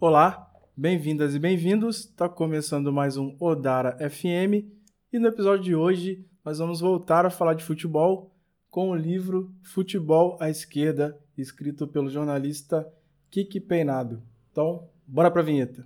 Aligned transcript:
Olá, 0.00 0.48
bem-vindas 0.76 1.34
e 1.34 1.40
bem-vindos. 1.40 2.04
Está 2.04 2.28
começando 2.28 2.92
mais 2.92 3.16
um 3.16 3.34
Odara 3.40 3.96
FM 4.08 4.70
e 5.12 5.18
no 5.18 5.26
episódio 5.26 5.64
de 5.64 5.74
hoje 5.74 6.24
nós 6.44 6.60
vamos 6.60 6.78
voltar 6.78 7.26
a 7.26 7.30
falar 7.30 7.54
de 7.54 7.64
futebol 7.64 8.32
com 8.70 8.90
o 8.90 8.94
livro 8.94 9.52
Futebol 9.60 10.38
à 10.40 10.48
Esquerda, 10.48 11.18
escrito 11.36 11.84
pelo 11.88 12.08
jornalista 12.08 12.88
Kiki 13.28 13.58
Peinado. 13.58 14.22
Então, 14.52 14.88
bora 15.04 15.32
para 15.32 15.40
a 15.40 15.44
vinheta. 15.44 15.84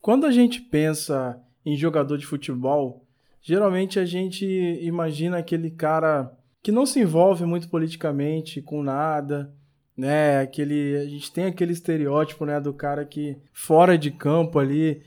Quando 0.00 0.24
a 0.24 0.30
gente 0.30 0.62
pensa 0.62 1.44
em 1.64 1.76
jogador 1.76 2.18
de 2.18 2.26
futebol, 2.26 3.04
geralmente 3.40 3.98
a 3.98 4.04
gente 4.04 4.44
imagina 4.82 5.38
aquele 5.38 5.70
cara 5.70 6.32
que 6.62 6.72
não 6.72 6.86
se 6.86 7.00
envolve 7.00 7.44
muito 7.44 7.68
politicamente 7.68 8.62
com 8.62 8.82
nada, 8.82 9.52
né? 9.96 10.40
Aquele 10.40 10.96
a 10.96 11.04
gente 11.06 11.30
tem 11.30 11.44
aquele 11.44 11.72
estereótipo, 11.72 12.44
né, 12.44 12.60
do 12.60 12.72
cara 12.72 13.04
que 13.04 13.36
fora 13.52 13.96
de 13.98 14.10
campo 14.10 14.58
ali, 14.58 15.02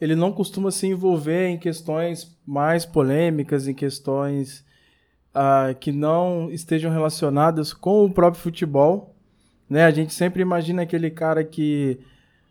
ele 0.00 0.14
não 0.14 0.32
costuma 0.32 0.70
se 0.70 0.86
envolver 0.86 1.48
em 1.48 1.58
questões 1.58 2.36
mais 2.46 2.84
polêmicas, 2.84 3.68
em 3.68 3.74
questões 3.74 4.64
uh, 5.34 5.74
que 5.78 5.92
não 5.92 6.50
estejam 6.50 6.90
relacionadas 6.90 7.72
com 7.72 8.04
o 8.04 8.10
próprio 8.10 8.42
futebol, 8.42 9.14
né? 9.68 9.84
A 9.84 9.90
gente 9.90 10.12
sempre 10.14 10.42
imagina 10.42 10.82
aquele 10.82 11.10
cara 11.10 11.44
que 11.44 12.00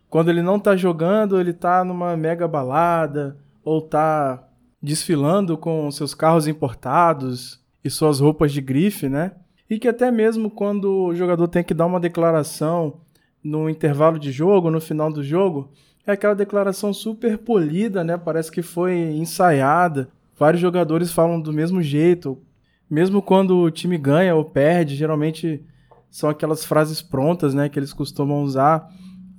quando 0.08 0.30
ele 0.30 0.42
não 0.42 0.60
tá 0.60 0.76
jogando, 0.76 1.40
ele 1.40 1.52
tá 1.52 1.84
numa 1.84 2.16
mega 2.16 2.46
balada 2.46 3.36
ou 3.64 3.80
tá 3.80 4.46
desfilando 4.82 5.56
com 5.56 5.90
seus 5.90 6.14
carros 6.14 6.46
importados 6.46 7.60
e 7.82 7.90
suas 7.90 8.20
roupas 8.20 8.52
de 8.52 8.60
grife, 8.60 9.08
né? 9.08 9.32
E 9.68 9.78
que 9.78 9.88
até 9.88 10.10
mesmo 10.10 10.50
quando 10.50 11.06
o 11.06 11.14
jogador 11.14 11.48
tem 11.48 11.64
que 11.64 11.74
dar 11.74 11.86
uma 11.86 11.98
declaração 11.98 13.00
no 13.42 13.68
intervalo 13.68 14.18
de 14.18 14.30
jogo, 14.30 14.70
no 14.70 14.80
final 14.80 15.12
do 15.12 15.22
jogo, 15.22 15.72
é 16.06 16.12
aquela 16.12 16.34
declaração 16.34 16.92
super 16.92 17.38
polida, 17.38 18.04
né? 18.04 18.16
Parece 18.16 18.50
que 18.50 18.62
foi 18.62 18.94
ensaiada. 18.94 20.08
Vários 20.38 20.60
jogadores 20.60 21.12
falam 21.12 21.40
do 21.40 21.52
mesmo 21.52 21.82
jeito. 21.82 22.38
Mesmo 22.90 23.22
quando 23.22 23.56
o 23.58 23.70
time 23.70 23.96
ganha 23.96 24.34
ou 24.34 24.44
perde, 24.44 24.94
geralmente 24.94 25.64
são 26.10 26.28
aquelas 26.30 26.64
frases 26.64 27.02
prontas, 27.02 27.54
né, 27.54 27.68
que 27.68 27.78
eles 27.78 27.92
costumam 27.92 28.42
usar. 28.42 28.88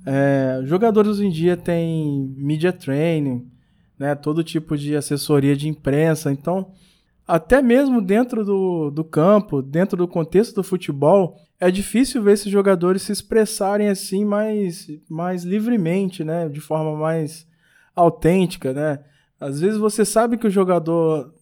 É, 0.04 0.60
jogadores 0.64 1.12
hoje 1.12 1.26
em 1.26 1.30
dia 1.30 1.56
têm 1.56 2.34
media 2.36 2.72
training, 2.72 3.46
né, 3.98 4.14
todo 4.14 4.44
tipo 4.44 4.76
de 4.76 4.94
assessoria 4.94 5.56
de 5.56 5.68
imprensa, 5.68 6.30
então 6.30 6.72
até 7.26 7.60
mesmo 7.60 8.00
dentro 8.00 8.44
do, 8.44 8.90
do 8.90 9.02
campo, 9.02 9.60
dentro 9.60 9.96
do 9.96 10.06
contexto 10.06 10.54
do 10.54 10.62
futebol, 10.62 11.36
é 11.58 11.70
difícil 11.70 12.22
ver 12.22 12.34
esses 12.34 12.52
jogadores 12.52 13.02
se 13.02 13.10
expressarem 13.10 13.88
assim 13.88 14.24
mais, 14.24 14.86
mais 15.08 15.42
livremente, 15.42 16.22
né, 16.22 16.48
de 16.48 16.60
forma 16.60 16.96
mais 16.96 17.46
autêntica, 17.94 18.72
né. 18.72 19.00
Às 19.40 19.60
vezes 19.60 19.76
você 19.76 20.04
sabe 20.04 20.36
que 20.36 20.46
o 20.46 20.50
jogador 20.50 21.34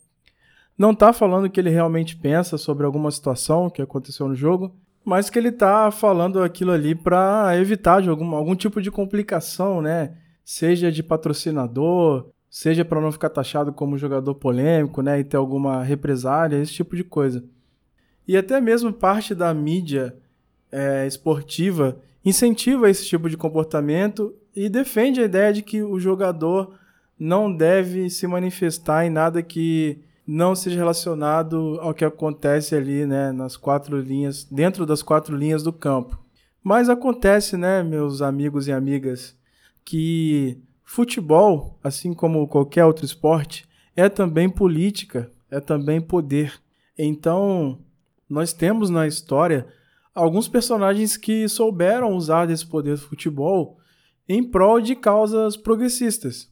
não 0.77 0.93
está 0.93 1.13
falando 1.13 1.45
o 1.45 1.51
que 1.51 1.61
ele 1.61 1.71
realmente 1.71 2.17
pensa 2.17 2.57
sobre 2.57 2.87
alguma 2.87 3.11
situação 3.11 3.71
que 3.71 3.83
aconteceu 3.83 4.27
no 4.27 4.35
jogo, 4.35 4.75
mas 5.05 5.29
que 5.29 5.39
ele 5.39 5.53
tá 5.53 5.91
falando 5.91 6.43
aquilo 6.43 6.73
ali 6.73 6.95
para 6.95 7.57
evitar 7.59 8.09
algum, 8.09 8.35
algum 8.35 8.57
tipo 8.57 8.81
de 8.81 8.91
complicação, 8.91 9.83
né? 9.83 10.17
Seja 10.43 10.91
de 10.91 11.03
patrocinador, 11.03 12.31
seja 12.55 12.85
para 12.85 13.01
não 13.01 13.11
ficar 13.11 13.31
taxado 13.31 13.73
como 13.73 13.99
jogador 13.99 14.33
polêmico, 14.37 15.03
né? 15.03 15.19
E 15.19 15.25
ter 15.25 15.37
alguma 15.37 15.83
represália, 15.83 16.57
esse 16.57 16.73
tipo 16.73 16.95
de 16.95 17.03
coisa. 17.03 17.45
E 18.29 18.37
até 18.37 18.61
mesmo 18.61 18.93
parte 18.93 19.35
da 19.35 19.53
mídia 19.53 20.17
é, 20.71 21.05
esportiva 21.05 22.01
incentiva 22.25 22.89
esse 22.89 23.07
tipo 23.07 23.29
de 23.29 23.37
comportamento 23.37 24.33
e 24.55 24.69
defende 24.69 25.21
a 25.21 25.25
ideia 25.25 25.53
de 25.53 25.63
que 25.63 25.83
o 25.83 25.99
jogador 25.99 26.79
não 27.19 27.53
deve 27.53 28.09
se 28.09 28.25
manifestar 28.25 29.05
em 29.05 29.11
nada 29.11 29.43
que 29.43 29.99
não 30.25 30.55
seja 30.55 30.77
relacionado 30.77 31.77
ao 31.81 31.93
que 31.93 32.05
acontece 32.05 32.77
ali, 32.77 33.05
né, 33.05 33.33
nas 33.33 33.57
quatro 33.57 34.01
linhas, 34.01 34.45
dentro 34.45 34.87
das 34.87 35.03
quatro 35.03 35.37
linhas 35.37 35.65
do 35.65 35.73
campo. 35.73 36.17
Mas 36.63 36.89
acontece, 36.89 37.57
né, 37.57 37.83
meus 37.83 38.23
amigos 38.23 38.69
e 38.69 38.73
amigas, 38.73 39.37
que 39.85 40.63
futebol, 40.95 41.79
assim 41.83 42.15
como 42.15 42.47
qualquer 42.49 42.85
outro 42.85 43.05
esporte, 43.05 43.67
é 43.97 44.09
também 44.09 44.49
política, 44.49 45.31
é 45.51 45.61
também 45.61 46.01
poder. 46.01 46.55
Então, 46.99 47.79
nós 48.29 48.53
temos 48.53 48.91
na 48.91 49.07
história 49.07 49.67
alguns 50.15 50.49
personagens 50.49 51.17
que 51.17 51.49
souberam 51.49 52.15
usar 52.15 52.47
desse 52.47 52.67
poder 52.67 52.97
do 52.97 53.03
futebol 53.03 53.79
em 54.29 54.43
prol 54.43 54.81
de 54.81 54.95
causas 54.95 55.57
progressistas. 55.57 56.49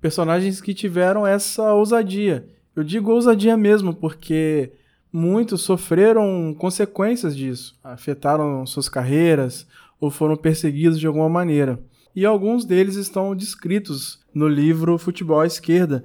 Personagens 0.00 0.60
que 0.60 0.74
tiveram 0.74 1.26
essa 1.26 1.72
ousadia 1.72 2.48
eu 2.78 2.84
digo 2.84 3.10
ousadia 3.10 3.56
mesmo, 3.56 3.92
porque 3.92 4.72
muitos 5.12 5.62
sofreram 5.62 6.54
consequências 6.56 7.36
disso, 7.36 7.76
afetaram 7.82 8.64
suas 8.66 8.88
carreiras 8.88 9.66
ou 10.00 10.12
foram 10.12 10.36
perseguidos 10.36 11.00
de 11.00 11.04
alguma 11.04 11.28
maneira. 11.28 11.80
E 12.14 12.24
alguns 12.24 12.64
deles 12.64 12.96
estão 12.96 13.34
descritos 13.34 14.20
no 14.34 14.48
livro 14.48 14.98
Futebol 14.98 15.40
à 15.40 15.46
Esquerda, 15.46 16.04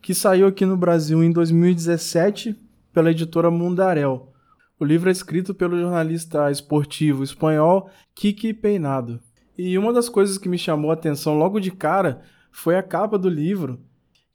que 0.00 0.14
saiu 0.14 0.46
aqui 0.46 0.66
no 0.66 0.76
Brasil 0.76 1.22
em 1.22 1.30
2017 1.30 2.56
pela 2.92 3.10
editora 3.10 3.50
Mundarel. 3.50 4.32
O 4.78 4.84
livro 4.84 5.08
é 5.08 5.12
escrito 5.12 5.54
pelo 5.54 5.78
jornalista 5.78 6.50
esportivo 6.50 7.22
espanhol 7.22 7.88
Kiki 8.14 8.52
Peinado. 8.52 9.20
E 9.56 9.78
uma 9.78 9.92
das 9.92 10.08
coisas 10.08 10.38
que 10.38 10.48
me 10.48 10.58
chamou 10.58 10.90
a 10.90 10.94
atenção 10.94 11.38
logo 11.38 11.60
de 11.60 11.70
cara 11.70 12.22
foi 12.50 12.76
a 12.76 12.82
capa 12.82 13.18
do 13.18 13.28
livro, 13.28 13.80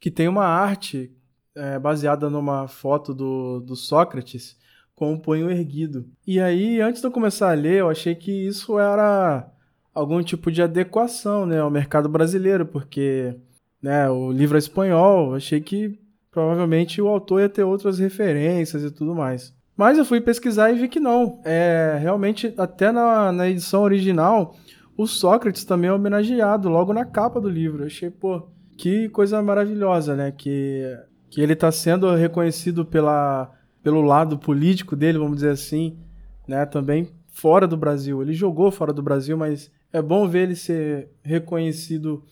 que 0.00 0.10
tem 0.10 0.26
uma 0.26 0.46
arte 0.46 1.12
é, 1.54 1.78
baseada 1.78 2.30
numa 2.30 2.66
foto 2.66 3.12
do, 3.12 3.60
do 3.60 3.76
Sócrates 3.76 4.56
com 4.94 5.12
o 5.12 5.20
punho 5.20 5.50
erguido. 5.50 6.08
E 6.26 6.40
aí, 6.40 6.80
antes 6.80 7.00
de 7.00 7.06
eu 7.06 7.12
começar 7.12 7.50
a 7.50 7.54
ler, 7.54 7.80
eu 7.80 7.90
achei 7.90 8.14
que 8.14 8.32
isso 8.32 8.78
era 8.78 9.48
algum 9.94 10.22
tipo 10.22 10.50
de 10.50 10.62
adequação 10.62 11.46
né, 11.46 11.60
ao 11.60 11.70
mercado 11.70 12.08
brasileiro, 12.08 12.66
porque 12.66 13.34
né, 13.82 14.08
o 14.08 14.30
livro 14.30 14.56
é 14.56 14.58
espanhol, 14.58 15.34
achei 15.34 15.60
que 15.60 15.98
provavelmente 16.30 17.00
o 17.00 17.08
autor 17.08 17.40
ia 17.40 17.48
ter 17.48 17.64
outras 17.64 17.98
referências 17.98 18.84
e 18.84 18.90
tudo 18.90 19.14
mais. 19.14 19.54
Mas 19.76 19.96
eu 19.96 20.04
fui 20.04 20.20
pesquisar 20.20 20.70
e 20.70 20.78
vi 20.78 20.88
que 20.88 20.98
não. 20.98 21.40
É, 21.44 21.96
realmente, 22.00 22.52
até 22.56 22.90
na, 22.90 23.30
na 23.30 23.48
edição 23.48 23.82
original, 23.82 24.56
o 24.96 25.06
Sócrates 25.06 25.64
também 25.64 25.88
é 25.88 25.92
homenageado 25.92 26.68
logo 26.68 26.92
na 26.92 27.04
capa 27.04 27.40
do 27.40 27.48
livro. 27.48 27.82
Eu 27.82 27.86
achei, 27.86 28.10
pô, 28.10 28.48
que 28.76 29.08
coisa 29.10 29.40
maravilhosa, 29.40 30.16
né? 30.16 30.32
Que 30.32 30.84
que 31.30 31.40
ele 31.40 31.52
está 31.52 31.70
sendo 31.70 32.14
reconhecido 32.14 32.84
pela, 32.84 33.52
pelo 33.82 34.02
lado 34.02 34.38
político 34.38 34.96
dele, 34.96 35.18
vamos 35.18 35.36
dizer 35.36 35.50
assim, 35.50 35.98
né, 36.46 36.64
também 36.64 37.10
fora 37.28 37.66
do 37.66 37.76
Brasil. 37.76 38.22
Ele 38.22 38.32
jogou 38.32 38.70
fora 38.70 38.92
do 38.92 39.02
Brasil, 39.02 39.36
mas 39.36 39.70
é 39.92 40.02
bom 40.02 40.28
ver 40.28 40.44
ele 40.44 40.56
ser 40.56 41.10
reconhecido 41.22 42.24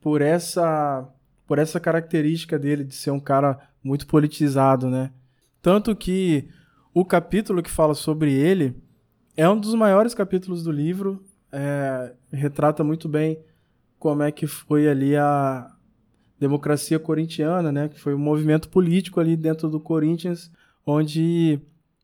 por 0.00 0.20
essa 0.22 1.08
por 1.46 1.58
essa 1.58 1.80
característica 1.80 2.58
dele 2.58 2.84
de 2.84 2.94
ser 2.94 3.10
um 3.10 3.20
cara 3.20 3.58
muito 3.82 4.06
politizado, 4.06 4.90
né? 4.90 5.10
Tanto 5.62 5.96
que 5.96 6.50
o 6.92 7.06
capítulo 7.06 7.62
que 7.62 7.70
fala 7.70 7.94
sobre 7.94 8.34
ele 8.34 8.76
é 9.34 9.48
um 9.48 9.58
dos 9.58 9.74
maiores 9.74 10.12
capítulos 10.12 10.62
do 10.62 10.70
livro, 10.70 11.24
é, 11.50 12.12
retrata 12.30 12.84
muito 12.84 13.08
bem 13.08 13.42
como 13.98 14.22
é 14.22 14.30
que 14.30 14.46
foi 14.46 14.88
ali 14.88 15.16
a, 15.16 15.74
democracia 16.38 16.98
corintiana, 16.98 17.72
né, 17.72 17.88
que 17.88 17.98
foi 17.98 18.14
um 18.14 18.18
movimento 18.18 18.68
político 18.68 19.18
ali 19.18 19.36
dentro 19.36 19.68
do 19.68 19.80
Corinthians, 19.80 20.50
onde 20.86 21.60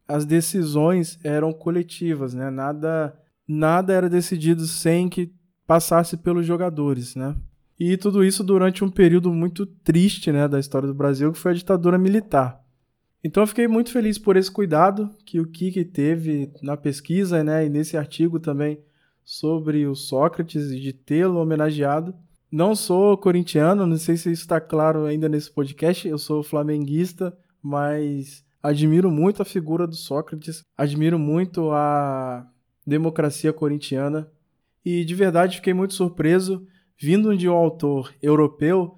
as 0.08 0.25
decisões 0.25 1.19
eram 1.23 1.52
coletivas, 1.52 2.35
né? 2.35 2.50
Nada 2.50 3.17
nada 3.46 3.93
era 3.93 4.08
decidido 4.08 4.67
sem 4.67 5.08
que 5.08 5.32
passasse 5.67 6.17
pelos 6.17 6.46
jogadores, 6.46 7.14
né? 7.14 7.37
E 7.79 7.96
tudo 7.96 8.23
isso 8.25 8.44
durante 8.44 8.85
um 8.85 8.91
período 8.91 9.32
muito 9.32 9.67
triste, 9.67 10.31
né, 10.31 10.46
da 10.46 10.61
história 10.61 10.87
do 10.87 10.94
Brasil, 10.94 11.32
que 11.32 11.38
foi 11.38 11.52
a 11.52 11.55
ditadura 11.55 11.99
militar. 11.99 12.61
Então 13.23 13.43
eu 13.43 13.46
fiquei 13.46 13.67
muito 13.67 13.91
feliz 13.91 14.19
por 14.19 14.37
esse 14.37 14.50
cuidado 14.50 15.11
que 15.25 15.41
o 15.41 15.46
Kiki 15.46 15.85
teve 15.85 16.52
na 16.62 16.76
pesquisa, 16.76 17.43
né, 17.43 17.67
e 17.67 17.69
nesse 17.69 17.96
artigo 17.96 18.38
também 18.38 18.79
sobre 19.25 19.87
o 19.87 19.94
Sócrates 19.94 20.70
e 20.70 20.79
de 20.79 20.93
tê-lo 20.93 21.40
homenageado. 21.40 22.14
Não 22.52 22.76
sou 22.76 23.17
corintiano, 23.17 23.87
não 23.87 23.97
sei 23.97 24.17
se 24.17 24.31
isso 24.31 24.43
está 24.43 24.61
claro 24.61 25.06
ainda 25.06 25.29
nesse 25.29 25.50
podcast. 25.50 26.06
Eu 26.06 26.19
sou 26.19 26.43
flamenguista, 26.43 27.37
mas 27.61 28.44
admiro 28.62 29.11
muito 29.11 29.43
a 29.43 29.44
figura 29.44 29.87
do 29.87 29.97
Sócrates, 29.97 30.62
admiro 30.76 31.19
muito 31.19 31.73
a 31.73 32.47
democracia 32.87 33.53
corintiana 33.53 34.29
e 34.85 35.05
de 35.05 35.15
verdade 35.15 35.57
fiquei 35.57 35.73
muito 35.73 35.95
surpreso, 35.95 36.67
vindo 36.99 37.37
de 37.37 37.49
um 37.49 37.55
autor 37.55 38.15
europeu, 38.23 38.95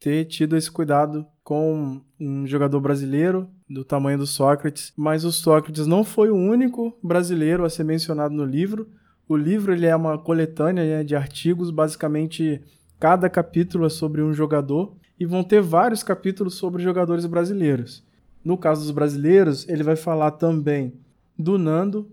ter 0.00 0.24
tido 0.24 0.56
esse 0.56 0.70
cuidado 0.70 1.26
com 1.44 2.00
um 2.20 2.46
jogador 2.46 2.80
brasileiro 2.80 3.48
do 3.68 3.84
tamanho 3.84 4.18
do 4.18 4.26
Sócrates, 4.26 4.92
mas 4.96 5.24
o 5.24 5.32
Sócrates 5.32 5.86
não 5.86 6.02
foi 6.02 6.30
o 6.30 6.36
único 6.36 6.96
brasileiro 7.02 7.64
a 7.64 7.70
ser 7.70 7.84
mencionado 7.84 8.34
no 8.34 8.44
livro. 8.44 8.88
O 9.28 9.36
livro 9.36 9.72
ele 9.72 9.86
é 9.86 9.94
uma 9.94 10.18
coletânea 10.18 10.84
né, 10.84 11.04
de 11.04 11.14
artigos, 11.14 11.70
basicamente 11.70 12.60
cada 12.98 13.28
capítulo 13.30 13.86
é 13.86 13.88
sobre 13.88 14.22
um 14.22 14.32
jogador 14.32 14.96
e 15.18 15.24
vão 15.24 15.44
ter 15.44 15.60
vários 15.60 16.02
capítulos 16.02 16.54
sobre 16.54 16.82
jogadores 16.82 17.26
brasileiros. 17.26 18.04
No 18.44 18.56
caso 18.56 18.82
dos 18.82 18.90
brasileiros, 18.90 19.68
ele 19.68 19.82
vai 19.82 19.96
falar 19.96 20.32
também 20.32 20.94
do 21.38 21.58
Nando, 21.58 22.10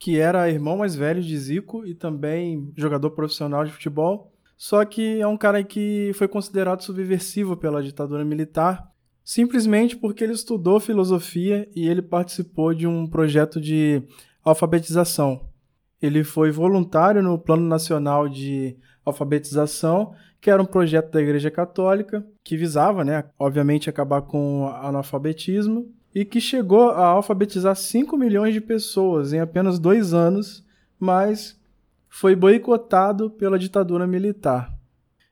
que 0.00 0.18
era 0.18 0.48
irmão 0.48 0.78
mais 0.78 0.96
velho 0.96 1.22
de 1.22 1.38
Zico 1.38 1.86
e 1.86 1.94
também 1.94 2.72
jogador 2.74 3.10
profissional 3.10 3.66
de 3.66 3.70
futebol. 3.70 4.32
Só 4.56 4.82
que 4.82 5.20
é 5.20 5.26
um 5.26 5.36
cara 5.36 5.62
que 5.62 6.10
foi 6.14 6.26
considerado 6.26 6.82
subversivo 6.82 7.54
pela 7.54 7.82
ditadura 7.82 8.24
militar, 8.24 8.90
simplesmente 9.22 9.94
porque 9.96 10.24
ele 10.24 10.32
estudou 10.32 10.80
filosofia 10.80 11.68
e 11.76 11.86
ele 11.86 12.00
participou 12.00 12.72
de 12.72 12.86
um 12.86 13.06
projeto 13.06 13.60
de 13.60 14.02
alfabetização. 14.42 15.46
Ele 16.00 16.24
foi 16.24 16.50
voluntário 16.50 17.22
no 17.22 17.38
Plano 17.38 17.68
Nacional 17.68 18.26
de 18.26 18.78
Alfabetização, 19.04 20.14
que 20.40 20.50
era 20.50 20.62
um 20.62 20.66
projeto 20.66 21.10
da 21.10 21.20
Igreja 21.20 21.50
Católica 21.50 22.26
que 22.42 22.56
visava, 22.56 23.04
né, 23.04 23.24
obviamente, 23.38 23.90
acabar 23.90 24.22
com 24.22 24.62
o 24.62 24.68
analfabetismo 24.68 25.92
e 26.14 26.24
que 26.24 26.40
chegou 26.40 26.90
a 26.90 27.06
alfabetizar 27.06 27.74
5 27.76 28.16
milhões 28.16 28.52
de 28.52 28.60
pessoas 28.60 29.32
em 29.32 29.40
apenas 29.40 29.78
dois 29.78 30.12
anos, 30.12 30.64
mas 30.98 31.58
foi 32.08 32.34
boicotado 32.34 33.30
pela 33.30 33.58
ditadura 33.58 34.06
militar. 34.06 34.76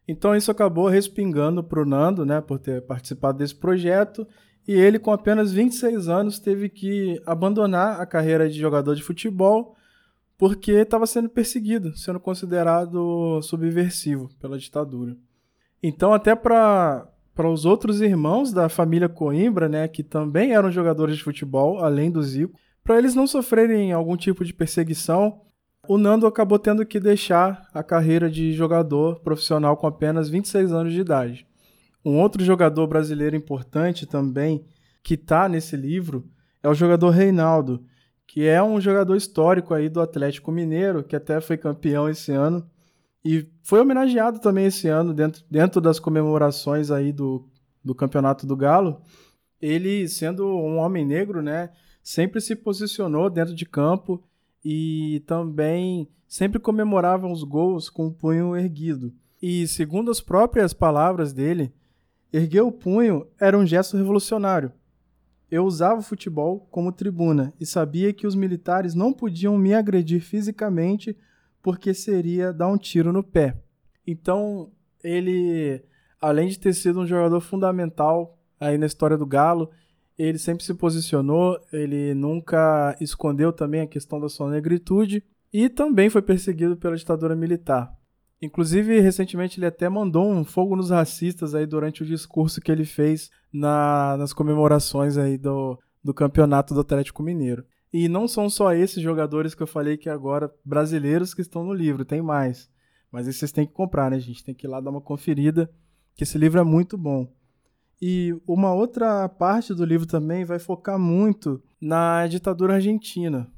Então 0.07 0.35
isso 0.35 0.51
acabou 0.51 0.89
respingando 0.89 1.63
para 1.63 1.83
o 1.83 1.85
Nando, 1.85 2.25
né, 2.25 2.41
por 2.41 2.59
ter 2.59 2.83
participado 2.83 3.39
desse 3.39 3.55
projeto, 3.55 4.27
e 4.67 4.75
ele, 4.75 4.99
com 4.99 5.11
apenas 5.11 5.51
26 5.51 6.09
anos, 6.09 6.39
teve 6.39 6.69
que 6.69 7.21
abandonar 7.25 8.01
a 8.01 8.07
carreira 8.07 8.49
de 8.51 8.59
jogador 8.59 8.95
de 8.95 9.03
futebol 9.03 9.75
porque 10.37 10.73
estava 10.73 11.07
sendo 11.07 11.29
perseguido, 11.29 11.97
sendo 11.97 12.21
considerado 12.21 13.41
subversivo 13.43 14.29
pela 14.39 14.59
ditadura. 14.59 15.17
Então, 15.83 16.13
até 16.13 16.35
para 16.35 17.09
para 17.39 17.49
os 17.49 17.65
outros 17.65 18.01
irmãos 18.01 18.53
da 18.53 18.69
família 18.69 19.09
Coimbra, 19.09 19.69
né, 19.69 19.87
que 19.87 20.03
também 20.03 20.55
eram 20.55 20.73
jogadores 20.73 21.17
de 21.17 21.23
futebol, 21.23 21.79
além 21.79 22.11
do 22.11 22.21
Zico, 22.21 22.59
para 22.83 22.99
eles 22.99 23.15
não 23.15 23.29
sofrerem 23.29 23.93
algum 23.93 24.17
tipo 24.17 24.45
de 24.45 24.53
perseguição, 24.53 25.43
o 25.89 25.97
Nando 25.97 26.27
acabou 26.27 26.59
tendo 26.59 26.85
que 26.85 26.99
deixar 26.99 27.69
a 27.73 27.81
carreira 27.81 28.29
de 28.29 28.53
jogador 28.55 29.21
profissional 29.21 29.77
com 29.77 29.87
apenas 29.87 30.29
26 30.29 30.73
anos 30.73 30.93
de 30.93 31.01
idade. 31.01 31.47
Um 32.05 32.19
outro 32.19 32.43
jogador 32.43 32.89
brasileiro 32.89 33.37
importante 33.37 34.05
também 34.05 34.65
que 35.01 35.15
está 35.15 35.49
nesse 35.49 35.77
livro 35.77 36.29
é 36.61 36.69
o 36.69 36.75
jogador 36.75 37.11
Reinaldo, 37.11 37.85
que 38.27 38.49
é 38.49 38.61
um 38.61 38.81
jogador 38.81 39.15
histórico 39.15 39.75
aí 39.75 39.89
do 39.89 40.01
Atlético 40.01 40.51
Mineiro, 40.51 41.05
que 41.05 41.15
até 41.15 41.41
foi 41.41 41.57
campeão 41.57 42.09
esse 42.09 42.33
ano 42.33 42.69
e 43.31 43.47
foi 43.63 43.79
homenageado 43.79 44.39
também 44.39 44.65
esse 44.65 44.89
ano 44.89 45.13
dentro, 45.13 45.45
dentro 45.51 45.83
das 45.83 46.01
comemorações 46.01 46.91
aí 46.91 47.13
do, 47.13 47.47
do 47.85 47.95
Campeonato 47.95 48.47
do 48.47 48.57
Galo. 48.57 49.03
Ele, 49.61 50.09
sendo 50.09 50.47
um 50.47 50.79
homem 50.79 51.05
negro, 51.05 51.43
né, 51.43 51.69
sempre 52.03 52.41
se 52.41 52.57
posicionou 52.57 53.29
dentro 53.29 53.55
de 53.55 53.67
campo 53.67 54.25
e 54.65 55.23
também 55.27 56.09
sempre 56.27 56.59
comemorava 56.59 57.31
os 57.31 57.43
gols 57.43 57.91
com 57.91 58.07
o 58.07 58.15
punho 58.15 58.57
erguido. 58.57 59.13
E 59.43 59.69
segundo 59.69 60.11
as 60.11 60.23
próprias 60.23 60.73
palavras 60.73 61.31
dele, 61.31 61.71
erguer 62.33 62.63
o 62.63 62.73
punho 62.73 63.27
era 63.39 63.59
um 63.59 63.67
gesto 63.67 63.95
revolucionário. 63.95 64.73
Eu 65.51 65.67
usava 65.67 66.01
o 66.01 66.03
futebol 66.03 66.67
como 66.71 66.93
tribuna 66.93 67.53
e 67.61 67.67
sabia 67.67 68.11
que 68.11 68.27
os 68.27 68.35
militares 68.35 68.95
não 68.95 69.13
podiam 69.13 69.59
me 69.59 69.75
agredir 69.75 70.23
fisicamente 70.23 71.15
porque 71.63 71.93
seria 71.95 72.53
dar 72.53 72.69
um 72.69 72.79
tiro 72.79 73.13
no 73.13 73.23
pé. 73.23 73.57
Então, 74.07 74.71
ele, 75.03 75.83
além 76.21 76.49
de 76.49 76.59
ter 76.59 76.73
sido 76.73 77.01
um 77.01 77.07
jogador 77.07 77.41
fundamental 77.41 78.39
aí 78.59 78.79
na 78.79 78.87
história 78.87 79.17
do 79.17 79.27
Galo, 79.27 79.71
ele 80.19 80.39
sempre 80.39 80.65
se 80.65 80.75
posicionou, 80.75 81.61
ele 81.73 82.13
nunca 82.15 82.97
escondeu 83.01 83.53
também 83.53 83.83
a 83.83 83.87
questão 83.87 84.19
da 84.19 84.29
sua 84.29 84.51
negritude 84.51 85.23
e 85.53 85.69
também 85.69 86.11
foi 86.11 86.23
perseguido 86.23 86.77
pela 86.77 86.97
ditadura 86.97 87.37
militar. 87.37 87.97
Inclusive, 88.41 89.01
recentemente 89.01 89.59
ele 89.59 89.67
até 89.67 89.89
mandou 89.89 90.31
um 90.31 90.45
fogo 90.45 90.77
nos 90.77 90.91
racistas 90.91 91.55
aí 91.55 91.67
durante 91.67 92.03
o 92.03 92.07
discurso 92.07 92.61
que 92.61 92.71
ele 92.71 92.85
fez 92.85 93.31
na, 93.53 94.17
nas 94.17 94.33
comemorações 94.33 95.17
aí 95.17 95.37
do, 95.37 95.79
do 96.03 96.15
campeonato 96.15 96.75
do 96.75 96.81
Atlético 96.81 97.23
Mineiro. 97.23 97.65
E 97.93 98.09
não 98.09 98.29
são 98.29 98.51
só 98.51 98.73
esses 98.73 99.03
jogadores 99.03 99.55
que 99.55 99.63
eu 99.63 99.67
falei 99.67 99.97
que 99.97 100.09
agora 100.09 100.53
brasileiros 100.65 101.33
que 101.33 101.41
estão 101.41 101.65
no 101.65 101.73
livro, 101.73 102.05
tem 102.05 102.21
mais. 102.21 102.71
Mas 103.11 103.27
esses 103.27 103.41
vocês 103.41 103.53
têm 103.53 103.67
que 103.67 103.73
comprar, 103.73 104.11
né, 104.11 104.21
gente? 104.21 104.45
Tem 104.45 104.55
que 104.55 104.67
ir 104.67 104.69
lá 104.69 104.81
dar 104.81 104.91
uma 104.91 105.01
conferida, 105.01 105.71
que 106.15 106.25
esse 106.25 106.37
livro 106.37 106.61
é 106.61 106.65
muito 106.65 106.99
bom. 106.99 107.33
E 108.01 108.37
uma 108.47 108.73
outra 108.73 109.29
parte 109.29 109.75
do 109.75 109.85
livro 109.85 110.07
também 110.07 110.45
vai 110.45 110.59
focar 110.59 110.99
muito 110.99 111.63
na 111.81 112.27
ditadura 112.27 112.75
argentina. 112.75 113.51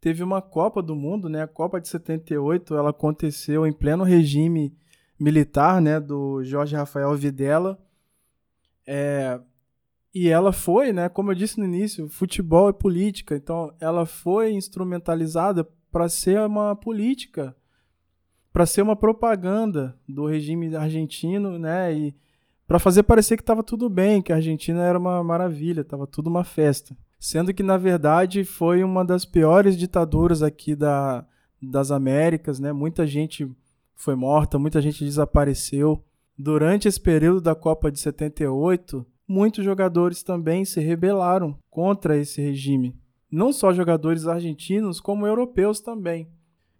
Teve 0.00 0.22
uma 0.22 0.42
Copa 0.42 0.82
do 0.82 0.94
Mundo, 0.94 1.28
né? 1.28 1.42
A 1.42 1.48
Copa 1.48 1.80
de 1.80 1.88
78, 1.88 2.74
ela 2.74 2.90
aconteceu 2.90 3.66
em 3.66 3.72
pleno 3.72 4.04
regime 4.04 4.76
militar, 5.18 5.80
né, 5.80 5.98
do 5.98 6.44
Jorge 6.44 6.76
Rafael 6.76 7.14
Videla. 7.16 7.78
É, 8.86 9.40
e 10.24 10.28
ela 10.28 10.52
foi, 10.52 10.92
né, 10.92 11.08
como 11.08 11.30
eu 11.30 11.34
disse 11.34 11.58
no 11.58 11.64
início, 11.64 12.08
futebol 12.08 12.68
é 12.68 12.72
política, 12.72 13.36
então 13.36 13.72
ela 13.78 14.06
foi 14.06 14.52
instrumentalizada 14.52 15.68
para 15.92 16.08
ser 16.08 16.40
uma 16.40 16.74
política, 16.74 17.54
para 18.52 18.66
ser 18.66 18.82
uma 18.82 18.96
propaganda 18.96 19.96
do 20.08 20.26
regime 20.26 20.74
argentino, 20.74 21.58
né, 21.58 21.94
e 21.94 22.14
para 22.66 22.78
fazer 22.78 23.02
parecer 23.02 23.36
que 23.36 23.42
estava 23.42 23.62
tudo 23.62 23.88
bem, 23.88 24.20
que 24.20 24.32
a 24.32 24.36
Argentina 24.36 24.82
era 24.82 24.98
uma 24.98 25.22
maravilha, 25.22 25.82
estava 25.82 26.06
tudo 26.06 26.28
uma 26.28 26.44
festa. 26.44 26.96
Sendo 27.18 27.52
que, 27.54 27.62
na 27.62 27.76
verdade, 27.76 28.44
foi 28.44 28.84
uma 28.84 29.04
das 29.04 29.24
piores 29.24 29.76
ditaduras 29.76 30.42
aqui 30.42 30.76
da, 30.76 31.26
das 31.60 31.90
Américas, 31.90 32.60
né? 32.60 32.72
Muita 32.72 33.06
gente 33.06 33.50
foi 33.94 34.14
morta, 34.14 34.58
muita 34.58 34.80
gente 34.80 35.04
desapareceu. 35.04 36.04
Durante 36.36 36.86
esse 36.86 37.00
período 37.00 37.40
da 37.40 37.54
Copa 37.54 37.90
de 37.90 37.98
78, 37.98 39.04
muitos 39.28 39.64
jogadores 39.64 40.22
também 40.22 40.64
se 40.64 40.80
rebelaram 40.80 41.58
contra 41.68 42.16
esse 42.16 42.40
regime. 42.40 42.96
Não 43.30 43.52
só 43.52 43.72
jogadores 43.72 44.26
argentinos, 44.26 45.00
como 45.00 45.26
europeus 45.26 45.80
também, 45.80 46.28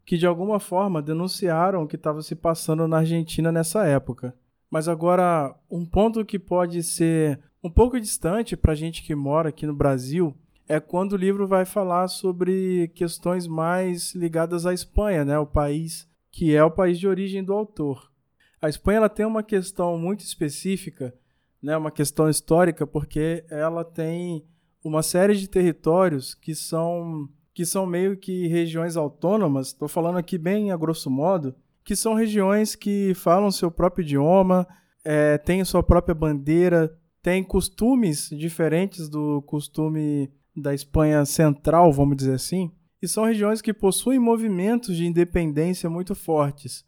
que 0.07 0.17
de 0.17 0.27
alguma 0.27 0.59
forma 0.59 1.03
denunciaram 1.03 1.83
o 1.83 1.87
que 1.87 1.97
estava 1.97 2.23
se 2.23 2.35
passando 2.35 2.89
na 2.89 2.99
Argentina 2.99 3.53
nessa 3.53 3.87
época. 3.87 4.35
Mas 4.71 4.89
agora, 4.89 5.55
um 5.71 5.85
ponto 5.85 6.25
que 6.25 6.39
pode 6.39 6.83
ser 6.83 7.39
um 7.63 7.71
pouco 7.71 8.01
distante 8.01 8.57
para 8.57 8.73
a 8.73 8.75
gente 8.75 9.03
que 9.03 9.15
mora 9.15 9.51
aqui 9.51 9.67
no 9.67 9.75
Brasil 9.75 10.35
é 10.67 10.81
quando 10.81 11.13
o 11.13 11.17
livro 11.17 11.47
vai 11.47 11.65
falar 11.65 12.09
sobre 12.09 12.89
questões 12.95 13.47
mais 13.47 14.15
ligadas 14.15 14.67
à 14.67 14.73
Espanha, 14.73 15.25
né, 15.25 15.39
o 15.39 15.47
país 15.47 16.09
que 16.31 16.55
é 16.55 16.63
o 16.63 16.71
país 16.71 16.99
de 16.99 17.09
origem 17.09 17.43
do 17.43 17.53
autor. 17.53 18.13
A 18.61 18.69
Espanha 18.69 18.99
ela 18.99 19.09
tem 19.09 19.25
uma 19.25 19.43
questão 19.43 19.99
muito 19.99 20.21
específica 20.21 21.15
né, 21.63 21.77
uma 21.77 21.91
questão 21.91 22.29
histórica, 22.29 22.87
porque 22.87 23.45
ela 23.51 23.85
tem 23.85 24.45
uma 24.83 25.03
série 25.03 25.35
de 25.37 25.49
territórios 25.49 26.35
que 26.35 26.55
são, 26.55 27.29
que 27.53 27.65
são 27.67 27.87
meio 27.87 28.17
que 28.17 28.47
regiões 28.47 28.97
autônomas, 28.97 29.69
estou 29.69 29.89
falando 29.89 30.19
aqui 30.19 30.39
bem 30.39 30.71
a 30.71 30.77
grosso 30.77 31.11
modo, 31.11 31.55
que 31.85 31.97
são 31.97 32.15
regiões 32.15 32.75
que 32.75 33.13
falam 33.15 33.51
seu 33.51 33.71
próprio 33.71 34.03
idioma, 34.03 34.67
é, 35.05 35.39
têm 35.39 35.65
sua 35.65 35.83
própria 35.83 36.15
bandeira, 36.15 36.97
têm 37.23 37.43
costumes 37.43 38.29
diferentes 38.31 39.09
do 39.09 39.43
costume 39.43 40.31
da 40.55 40.75
Espanha 40.75 41.25
central, 41.25 41.93
vamos 41.93 42.17
dizer 42.17 42.35
assim, 42.35 42.71
e 43.01 43.09
são 43.09 43.25
regiões 43.25 43.63
que 43.63 43.73
possuem 43.73 44.19
movimentos 44.19 44.97
de 44.97 45.07
independência 45.07 45.89
muito 45.89 46.15
fortes. 46.15 46.85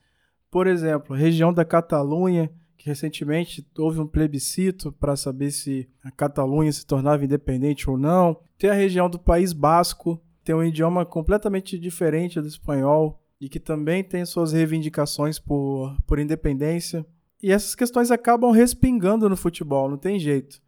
Por 0.51 0.67
exemplo, 0.67 1.15
a 1.15 1.19
região 1.19 1.53
da 1.53 1.65
Catalunha, 1.65 2.51
que 2.81 2.89
recentemente 2.89 3.67
houve 3.79 4.01
um 4.01 4.07
plebiscito 4.07 4.91
para 4.91 5.15
saber 5.15 5.51
se 5.51 5.87
a 6.03 6.11
Catalunha 6.11 6.73
se 6.73 6.87
tornava 6.87 7.23
independente 7.23 7.91
ou 7.91 7.99
não. 7.99 8.41
Tem 8.57 8.71
a 8.71 8.75
região 8.75 9.11
do 9.11 9.19
País 9.19 9.53
Basco, 9.53 10.19
tem 10.43 10.55
um 10.55 10.65
idioma 10.65 11.05
completamente 11.05 11.79
diferente 11.79 12.41
do 12.41 12.49
espanhol 12.49 13.23
e 13.39 13.51
que 13.51 13.61
também 13.61 14.03
tem 14.03 14.25
suas 14.25 14.53
reivindicações 14.53 15.39
por, 15.39 15.95
por 16.07 16.19
independência. 16.19 17.05
E 17.43 17.53
essas 17.53 17.75
questões 17.75 18.11
acabam 18.11 18.51
respingando 18.51 19.29
no 19.29 19.37
futebol, 19.37 19.91
não 19.91 19.99
tem 19.99 20.19
jeito. 20.19 20.59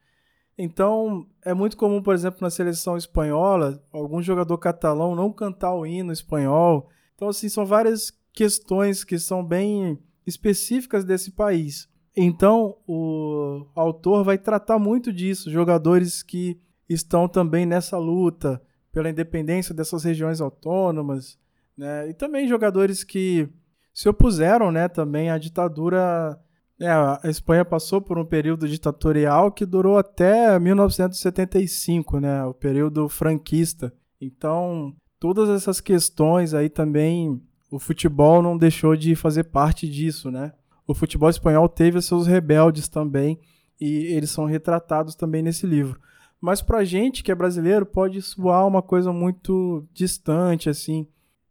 Então, 0.58 1.26
é 1.42 1.54
muito 1.54 1.78
comum, 1.78 2.02
por 2.02 2.14
exemplo, 2.14 2.40
na 2.42 2.50
seleção 2.50 2.94
espanhola, 2.94 3.82
algum 3.90 4.20
jogador 4.20 4.58
catalão 4.58 5.16
não 5.16 5.32
cantar 5.32 5.74
o 5.74 5.86
hino 5.86 6.12
espanhol. 6.12 6.90
Então, 7.14 7.28
assim, 7.28 7.48
são 7.48 7.64
várias 7.64 8.12
questões 8.34 9.02
que 9.02 9.18
são 9.18 9.42
bem 9.42 9.98
específicas 10.26 11.06
desse 11.06 11.30
país. 11.30 11.90
Então, 12.16 12.76
o 12.86 13.66
autor 13.74 14.22
vai 14.22 14.36
tratar 14.36 14.78
muito 14.78 15.12
disso, 15.12 15.50
jogadores 15.50 16.22
que 16.22 16.60
estão 16.88 17.26
também 17.26 17.64
nessa 17.64 17.96
luta 17.96 18.60
pela 18.92 19.08
independência 19.08 19.74
dessas 19.74 20.04
regiões 20.04 20.40
autônomas, 20.40 21.38
né? 21.76 22.10
E 22.10 22.14
também 22.14 22.46
jogadores 22.46 23.02
que 23.02 23.48
se 23.94 24.08
opuseram, 24.08 24.70
né, 24.70 24.88
também 24.88 25.30
à 25.30 25.38
ditadura. 25.38 26.38
Né? 26.78 26.88
A 26.88 27.20
Espanha 27.24 27.64
passou 27.64 28.00
por 28.00 28.18
um 28.18 28.24
período 28.24 28.68
ditatorial 28.68 29.50
que 29.52 29.66
durou 29.66 29.98
até 29.98 30.58
1975, 30.58 32.20
né, 32.20 32.44
o 32.44 32.54
período 32.54 33.08
franquista. 33.08 33.92
Então, 34.20 34.94
todas 35.18 35.48
essas 35.48 35.80
questões 35.80 36.54
aí 36.54 36.68
também 36.68 37.40
o 37.70 37.78
futebol 37.78 38.42
não 38.42 38.56
deixou 38.56 38.94
de 38.96 39.14
fazer 39.16 39.44
parte 39.44 39.88
disso, 39.88 40.30
né? 40.30 40.52
O 40.86 40.94
futebol 40.94 41.30
espanhol 41.30 41.68
teve 41.68 42.00
seus 42.02 42.26
rebeldes 42.26 42.88
também 42.88 43.38
e 43.80 44.06
eles 44.14 44.30
são 44.30 44.44
retratados 44.44 45.14
também 45.14 45.42
nesse 45.42 45.66
livro. 45.66 46.00
Mas 46.40 46.60
pra 46.60 46.84
gente 46.84 47.22
que 47.22 47.30
é 47.30 47.34
brasileiro 47.34 47.86
pode 47.86 48.20
soar 48.20 48.66
uma 48.66 48.82
coisa 48.82 49.12
muito 49.12 49.86
distante 49.92 50.68
assim. 50.68 51.06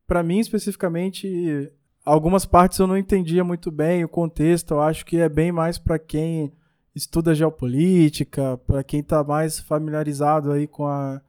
Para 0.05 0.21
mim 0.21 0.39
especificamente, 0.39 1.71
algumas 2.03 2.45
partes 2.45 2.77
eu 2.77 2.87
não 2.87 2.97
entendia 2.97 3.43
muito 3.43 3.71
bem 3.71 4.03
o 4.03 4.09
contexto. 4.09 4.71
Eu 4.73 4.81
acho 4.81 5.05
que 5.05 5.17
é 5.17 5.29
bem 5.29 5.51
mais 5.51 5.77
para 5.77 5.97
quem 5.97 6.51
estuda 6.93 7.33
geopolítica, 7.33 8.57
para 8.67 8.83
quem 8.83 8.99
está 8.99 9.23
mais 9.23 9.59
familiarizado 9.59 10.51
aí 10.51 10.67
com 10.67 10.85
a, 10.85 11.21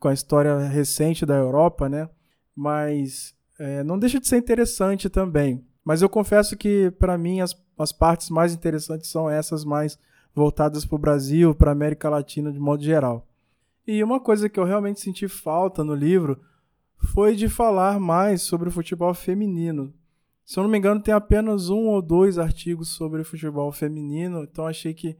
com 0.00 0.08
a 0.08 0.14
história 0.14 0.58
recente 0.58 1.26
da 1.26 1.36
Europa, 1.36 1.88
né? 1.88 2.08
Mas 2.56 3.34
é, 3.58 3.84
não 3.84 3.98
deixa 3.98 4.18
de 4.18 4.26
ser 4.26 4.38
interessante 4.38 5.10
também. 5.10 5.62
Mas 5.84 6.02
eu 6.02 6.08
confesso 6.08 6.56
que, 6.56 6.90
para 6.92 7.18
mim, 7.18 7.40
as, 7.40 7.56
as 7.78 7.92
partes 7.92 8.30
mais 8.30 8.54
interessantes 8.54 9.10
são 9.10 9.28
essas 9.28 9.64
mais 9.64 9.98
voltadas 10.34 10.84
para 10.84 10.96
o 10.96 10.98
Brasil, 10.98 11.54
para 11.54 11.70
a 11.70 11.72
América 11.72 12.08
Latina 12.08 12.52
de 12.52 12.58
modo 12.58 12.82
geral. 12.82 13.26
E 13.86 14.02
uma 14.02 14.20
coisa 14.20 14.48
que 14.48 14.58
eu 14.58 14.64
realmente 14.64 15.00
senti 15.00 15.26
falta 15.26 15.82
no 15.82 15.94
livro 15.94 16.40
foi 16.96 17.34
de 17.34 17.48
falar 17.48 17.98
mais 17.98 18.42
sobre 18.42 18.68
o 18.68 18.72
futebol 18.72 19.12
feminino. 19.12 19.92
Se 20.44 20.58
eu 20.58 20.62
não 20.62 20.70
me 20.70 20.78
engano, 20.78 21.02
tem 21.02 21.12
apenas 21.12 21.68
um 21.68 21.88
ou 21.88 22.00
dois 22.00 22.38
artigos 22.38 22.88
sobre 22.90 23.22
o 23.22 23.24
futebol 23.24 23.70
feminino, 23.72 24.44
então 24.44 24.66
achei 24.66 24.94
que 24.94 25.16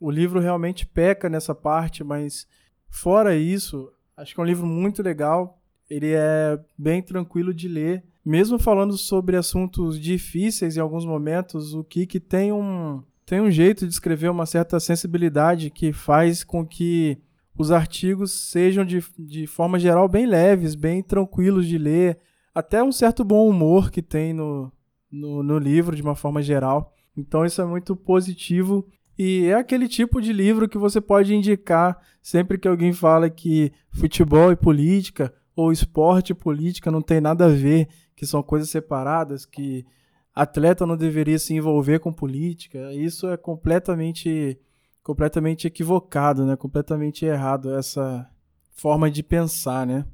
o 0.00 0.10
livro 0.10 0.40
realmente 0.40 0.86
peca 0.86 1.28
nessa 1.28 1.54
parte, 1.54 2.04
mas 2.04 2.46
fora 2.88 3.36
isso, 3.36 3.90
acho 4.16 4.34
que 4.34 4.40
é 4.40 4.42
um 4.42 4.46
livro 4.46 4.66
muito 4.66 5.02
legal. 5.02 5.60
Ele 5.88 6.12
é 6.12 6.58
bem 6.76 7.02
tranquilo 7.02 7.54
de 7.54 7.68
ler, 7.68 8.04
mesmo 8.26 8.58
falando 8.58 8.98
sobre 8.98 9.36
assuntos 9.36 10.00
difíceis 10.00 10.76
em 10.76 10.80
alguns 10.80 11.04
momentos. 11.04 11.72
O 11.72 11.84
Kiki 11.84 12.18
tem 12.18 12.52
um 12.52 13.00
tem 13.24 13.40
um 13.40 13.50
jeito 13.50 13.86
de 13.86 13.92
escrever 13.92 14.30
uma 14.30 14.46
certa 14.46 14.78
sensibilidade 14.80 15.70
que 15.70 15.92
faz 15.92 16.44
com 16.44 16.66
que 16.66 17.18
os 17.58 17.70
artigos 17.72 18.32
sejam 18.32 18.84
de, 18.84 19.04
de 19.18 19.46
forma 19.46 19.78
geral 19.78 20.08
bem 20.08 20.26
leves, 20.26 20.74
bem 20.74 21.02
tranquilos 21.02 21.66
de 21.66 21.76
ler, 21.76 22.18
até 22.54 22.82
um 22.82 22.92
certo 22.92 23.24
bom 23.24 23.48
humor 23.48 23.90
que 23.90 24.00
tem 24.00 24.32
no, 24.32 24.72
no, 25.10 25.42
no 25.42 25.58
livro 25.58 25.96
de 25.96 26.02
uma 26.02 26.14
forma 26.14 26.40
geral. 26.40 26.92
Então 27.16 27.44
isso 27.44 27.60
é 27.60 27.64
muito 27.64 27.96
positivo 27.96 28.86
e 29.18 29.46
é 29.46 29.54
aquele 29.54 29.88
tipo 29.88 30.20
de 30.20 30.32
livro 30.32 30.68
que 30.68 30.78
você 30.78 31.00
pode 31.00 31.34
indicar 31.34 31.98
sempre 32.22 32.58
que 32.58 32.68
alguém 32.68 32.92
fala 32.92 33.30
que 33.30 33.72
futebol 33.90 34.52
e 34.52 34.56
política 34.56 35.32
ou 35.56 35.72
esporte 35.72 36.30
e 36.30 36.34
política 36.34 36.90
não 36.90 37.00
tem 37.00 37.20
nada 37.20 37.46
a 37.46 37.48
ver, 37.48 37.88
que 38.16 38.26
são 38.26 38.42
coisas 38.42 38.70
separadas, 38.70 39.44
que 39.44 39.86
atleta 40.34 40.86
não 40.86 40.96
deveria 40.96 41.38
se 41.38 41.54
envolver 41.54 42.00
com 42.00 42.12
política. 42.12 42.92
Isso 42.92 43.28
é 43.28 43.36
completamente 43.36 44.58
completamente 45.02 45.68
equivocado, 45.68 46.44
né? 46.44 46.56
Completamente 46.56 47.24
errado 47.24 47.72
essa 47.72 48.28
forma 48.72 49.08
de 49.08 49.22
pensar, 49.22 49.86
né? 49.86 50.04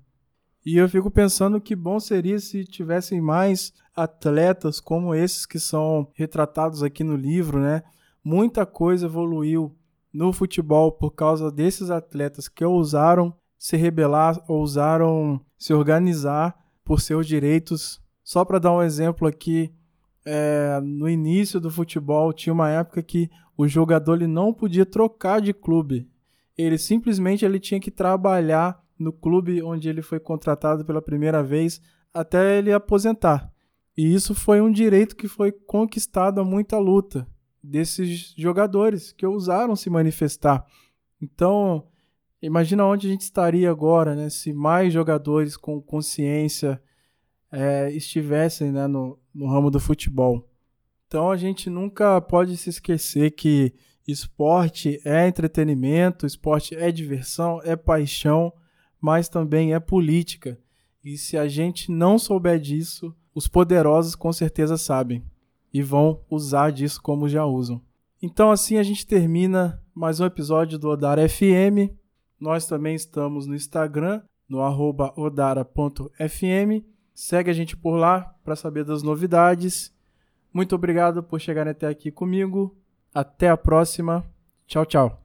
E 0.67 0.77
eu 0.77 0.89
fico 0.89 1.11
pensando 1.11 1.61
que 1.61 1.75
bom 1.75 1.99
seria 1.99 2.39
se 2.39 2.65
tivessem 2.65 3.21
mais 3.21 3.73
atletas 3.97 4.81
como 4.81 5.15
esses 5.15 5.47
que 5.47 5.59
são 5.59 6.09
retratados 6.13 6.83
aqui 6.83 7.03
no 7.03 7.17
livro, 7.17 7.59
né? 7.59 7.83
Muita 8.23 8.67
coisa 8.67 9.07
evoluiu 9.07 9.75
no 10.13 10.33
futebol 10.33 10.93
por 10.93 11.13
causa 11.13 11.51
desses 11.51 11.91
atletas 11.91 12.47
que 12.47 12.65
ousaram 12.65 13.35
se 13.59 13.77
rebelar, 13.77 14.45
ousaram 14.47 15.41
se 15.57 15.73
organizar 15.73 16.62
por 16.85 17.01
seus 17.01 17.27
direitos. 17.27 18.01
Só 18.23 18.45
para 18.45 18.59
dar 18.59 18.73
um 18.73 18.83
exemplo 18.83 19.27
aqui, 19.27 19.73
é, 20.25 20.81
no 20.83 21.09
início 21.09 21.61
do 21.61 21.71
futebol 21.71 22.33
tinha 22.33 22.53
uma 22.53 22.71
época 22.71 23.03
que 23.03 23.29
o 23.57 23.67
jogador 23.67 24.15
ele 24.15 24.27
não 24.27 24.53
podia 24.53 24.87
trocar 24.87 25.41
de 25.41 25.53
clube. 25.53 26.09
Ele 26.57 26.79
simplesmente 26.79 27.45
ele 27.45 27.59
tinha 27.59 27.81
que 27.81 27.91
trabalhar 27.91 28.83
no 28.99 29.13
clube 29.13 29.63
onde 29.63 29.89
ele 29.89 30.03
foi 30.03 30.21
contratado 30.21 30.85
pela 30.85 31.03
primeira 31.03 31.43
vez 31.43 31.81
até 32.15 32.59
ele 32.59 32.73
aposentar. 32.73 33.53
E 33.97 34.15
isso 34.15 34.35
foi 34.35 34.61
um 34.61 34.71
direito 34.71 35.17
que 35.17 35.29
foi 35.29 35.53
conquistado 35.53 36.41
a 36.41 36.45
muita 36.45 36.79
luta 36.79 37.27
desses 37.63 38.35
jogadores 38.37 39.13
que 39.13 39.27
ousaram 39.27 39.77
se 39.77 39.91
manifestar. 39.91 40.65
Então, 41.21 41.87
imagina 42.43 42.85
onde 42.85 43.07
a 43.07 43.11
gente 43.11 43.23
estaria 43.23 43.71
agora, 43.71 44.15
né, 44.15 44.29
se 44.29 44.53
mais 44.53 44.93
jogadores 44.93 45.57
com 45.57 45.81
consciência 45.81 46.83
é, 47.51 47.91
estivessem 47.93 48.73
né, 48.73 48.87
no, 48.87 49.19
no 49.33 49.47
ramo 49.47 49.71
do 49.71 49.79
futebol. 49.79 50.49
Então 51.07 51.31
a 51.31 51.37
gente 51.37 51.71
nunca 51.71 52.21
pode 52.21 52.57
se 52.57 52.71
esquecer 52.71 53.33
que 53.33 53.73
esporte 54.09 55.01
é 55.05 55.29
entretenimento, 55.29 56.27
esporte 56.27 56.75
é 56.75 56.91
diversão, 56.91 57.61
é 57.63 57.77
paixão, 57.77 58.53
mas 59.01 59.29
também 59.29 59.75
é 59.75 59.79
política. 59.79 60.59
E 61.05 61.17
se 61.19 61.37
a 61.37 61.47
gente 61.47 61.91
não 61.91 62.19
souber 62.19 62.59
disso, 62.59 63.15
os 63.35 63.47
poderosos 63.47 64.15
com 64.15 64.33
certeza 64.33 64.77
sabem 64.77 65.23
e 65.73 65.83
vão 65.83 66.21
usar 66.31 66.71
disso 66.71 67.01
como 67.01 67.29
já 67.29 67.45
usam. 67.45 67.81
Então 68.21 68.51
assim 68.51 68.79
a 68.79 68.83
gente 68.83 69.07
termina 69.07 69.83
mais 69.95 70.19
um 70.21 70.25
episódio 70.25 70.79
do 70.79 70.89
Odara 70.89 71.29
FM. 71.29 71.93
Nós 72.43 72.67
também 72.67 72.97
estamos 72.97 73.47
no 73.47 73.55
Instagram, 73.55 74.21
no 74.49 74.59
odara.fm 75.17 76.85
Segue 77.15 77.51
a 77.51 77.55
gente 77.55 77.77
por 77.77 77.95
lá 77.95 78.35
para 78.43 78.57
saber 78.57 78.85
das 78.85 79.01
novidades. 79.01 79.95
Muito 80.53 80.75
obrigado 80.75 81.23
por 81.23 81.41
chegar 81.41 81.69
até 81.69 81.87
aqui 81.87 82.11
comigo. 82.11 82.77
Até 83.15 83.49
a 83.49 83.57
próxima. 83.57 84.25
Tchau, 84.67 84.85
tchau. 84.85 85.22